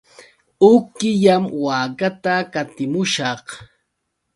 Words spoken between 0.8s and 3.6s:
killam waakata qatimushaq.